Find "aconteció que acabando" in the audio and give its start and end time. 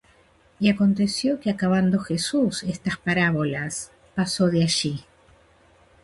0.71-1.99